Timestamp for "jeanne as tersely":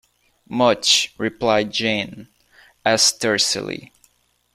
1.71-3.93